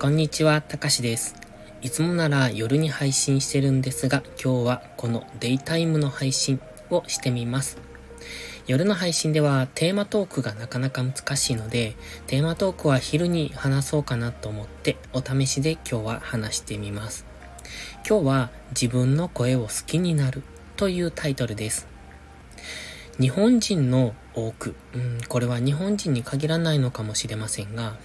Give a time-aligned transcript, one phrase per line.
[0.00, 1.34] こんにちは、たかしです。
[1.82, 6.58] いつもなら夜に配信してるんですが、今日はこのデイタイムの配信
[6.88, 7.76] をしてみます。
[8.66, 11.96] 夜の配信ではテーマトークがなかなか難しいので、
[12.28, 17.26] テーマトークは昼に話そうかなと思ってお試しで今日は話してみます。
[18.08, 20.42] 今日は自分の声を好きになる
[20.76, 21.86] というタイトルです。
[23.20, 27.98] 日本人の多く、うん、これは日本人に限らないのかもしれませんが、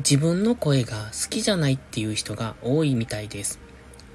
[0.00, 3.60] 自分の声が好きじゃないっていう人が多いみたいです。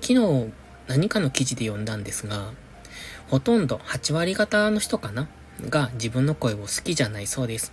[0.02, 0.52] 昨日
[0.88, 2.52] 何かの記事で読んだんですが、
[3.28, 5.28] ほとんど8割方の人かな？
[5.70, 7.72] が自分の声を好きじゃないそうです。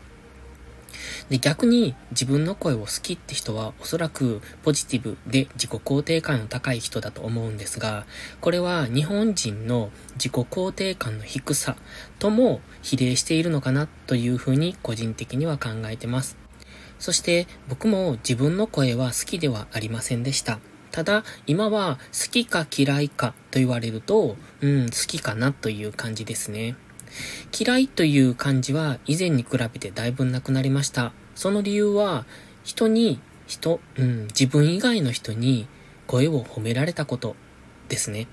[1.28, 8.06] で、逆に自分の声を好きって人はおそらくポジティブで自己肯定感の高い人だと思うんですが、
[8.40, 11.76] これは日本人の自己肯定感の低さ
[12.18, 16.36] とも比例しているのかなというふうに個人的には考えてます。
[16.98, 20.58] そして僕も自分の声は好きではありませんでした。
[20.92, 26.74] ただ、今は好きか嫌いかと言われると、うん、好きかなという感じですね。
[27.58, 31.12] 嫌いという感じは以前に比べてだいぶなくなりました。
[31.34, 32.24] その理由は、
[32.64, 35.68] 人に、人、うん、自分以外の人に
[36.06, 37.36] 声を褒められたこと
[37.88, 38.26] ですね。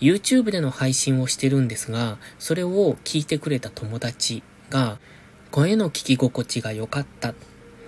[0.00, 4.98] YouTube での配信をしてるんですが、それを聞いてくれた友達が、
[5.50, 7.34] 声の聞き心地が良かった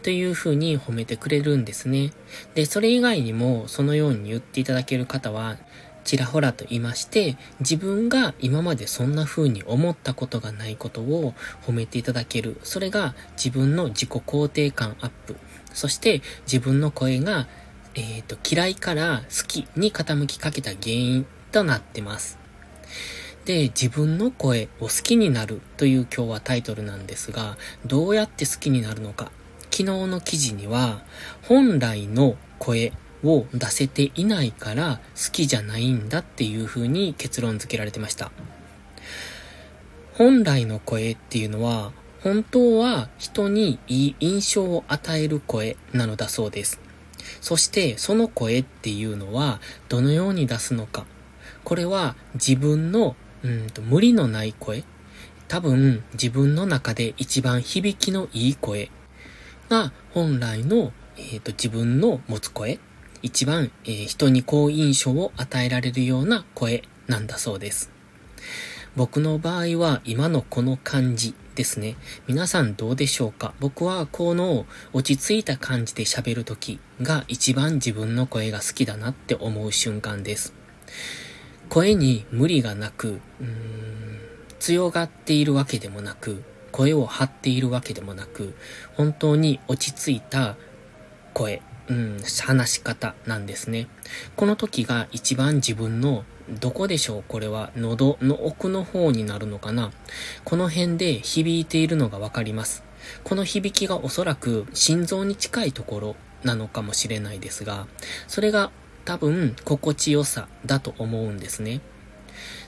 [0.03, 2.13] という風に褒めてくれるんですね。
[2.55, 5.57] で、それ以外にもそのように言っていただける方は、
[6.05, 11.35] ちらほらと言いまして、自分が今までそんな風に思ったことがないことを
[11.67, 12.59] 褒めていただける。
[12.65, 15.37] それが自分の自己肯定感アップ。
[15.73, 17.47] そして自分の声が、
[17.95, 22.39] えっ、ー、と、嫌いから好きに傾きかけた原因となってます。
[23.45, 29.31] で、自分の声を好きになるという今日はタイトルなんですが、どうやって好きになるのか。
[29.83, 31.03] 昨日の記事には、
[31.43, 32.93] 本来の声
[33.25, 38.31] を出せていないから好きじゃないんだっていう風に結論付けられてました。
[40.13, 41.91] 本来の声っていうのは、
[42.21, 46.81] 本当は人にいい印象を与える声なのだそうです。
[47.41, 51.07] そしてその声っていうのはどのように出すのか。
[51.65, 54.85] これは自分のうんと無理のない声。
[55.49, 58.93] 多分自分の中で一番響きのいい声
[59.73, 62.79] が本来の、えーと自分の持つ声
[63.23, 67.91] 一番、えー、人に好印象を与えられるような声なんだそうです。
[68.95, 71.97] 僕の場合は今のこの感じですね。
[72.29, 73.55] 皆さんどうでしょうか？
[73.61, 80.53] 僕はこの落ち着いた感じで喋るときが一番自分の声が好きだなって思う瞬間です。
[81.71, 84.21] 声に無理がなく、うーん
[84.59, 88.57] 強がっているわけでもなく、声を張っているわけでもなく、
[88.95, 90.57] 本当に落ち着いた
[91.35, 93.89] 声うん、話し方なんですね。
[94.37, 96.25] この時が一番自分の
[96.61, 97.25] どこでしょう？
[97.27, 99.91] これは喉の奥の方になるのかな？
[100.45, 102.85] この辺で響いているのがわかります。
[103.25, 107.87] この響きがおそらく心臓に近いところなのかもしれないですが、
[108.29, 108.71] それが
[109.05, 111.81] 多分心地よさだと思うんですね。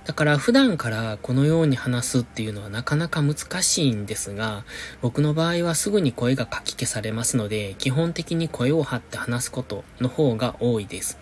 [0.05, 4.65] だから普段からこのように話すっていうのはなかなか難しいんですが、
[5.01, 11.19] 僕の場合はすぐに声がかき消されますので、基本的に声を張って話すことの方が多いです。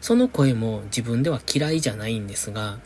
[0.00, 2.78] その声も自分では嫌いじゃないんですが、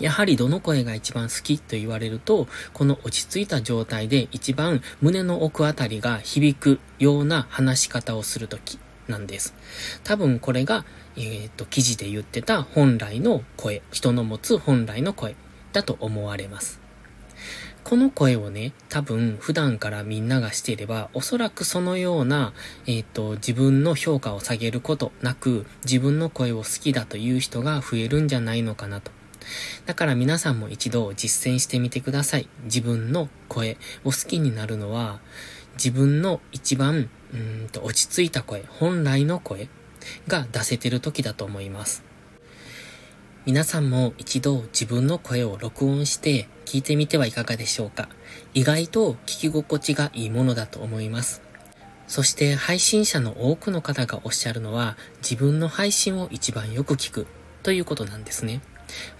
[0.00, 8.78] やはりどの声が一番好きと言われると、この落ち着いた状態で一番胸の奥あたりが響くような話し方をするとき
[9.08, 9.54] なんです。
[10.02, 10.84] 多分これが
[11.16, 15.36] えっ、ー、と、記事で言ってた本来の声、人の持つ本来の声
[15.72, 16.80] だと思われます。
[17.84, 22.52] この声をね、多分普段からみんながしていれば、おそらくそのような、
[22.86, 29.12] えっ、ー、と、自分の評価を下げることなく、自分の声を好きだという人が増えるんじゃないのかなと。
[29.84, 32.48] だから皆さんも一度実践してみてください。
[32.64, 35.20] 自分の声を好きになるのは、
[35.74, 39.68] 自分の一番、うんと落ち着いた声、本来の声
[40.28, 42.04] が出せてる時だと思います。
[43.46, 48.08] 皆さんも一度自分の声を録音して聞いてみてはいかがでしょうか
[48.54, 51.42] 意外と聞き心地がいいものだと思います。
[52.06, 57.26] そして配信者の多くの方がおっしゃるのは自分の配信を一番よく聞く
[57.62, 58.62] ということなんですね。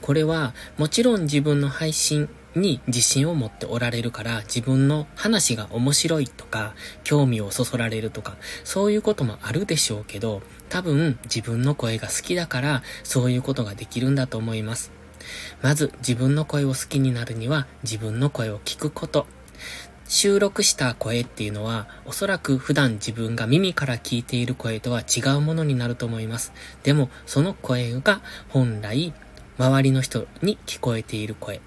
[0.01, 14.93] これはもちろん自分の配信に自信を持っておられるから自分の話が面白いとか興味をそそられるとかそういうこともあるでしょうけど多分自分の声が好きだからそういうことができるんだと思います。
[15.63, 19.27] まず自分の声を好きになるには自分の声を聞くこと。
[20.07, 26.53] 収録した声っていうのは、おそらく普段自分が耳から聞いている声とは違うものになると思います。
[26.83, 29.15] でも、その声が本来、
[29.57, 31.61] 周りの人に聞こえている声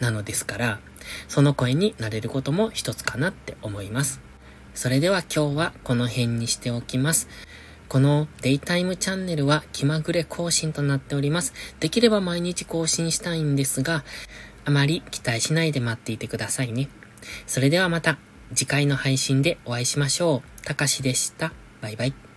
[0.00, 0.80] なのですから、
[1.28, 4.20] その声になれることも一つかなって思います。
[4.74, 7.28] それでは今日はこの辺にしておきます。
[7.88, 11.54] このデイタイムチャンネルは気まぐれ更新となっております。
[11.80, 14.04] できれば毎日更新したいんですが、
[14.64, 16.88] あまり期待しないで待っていてくださいね。
[17.46, 18.18] それではまた
[18.54, 20.62] 次回の配信でお会いしましょう。
[20.64, 21.52] たかしでした。
[21.80, 22.27] バイバイ。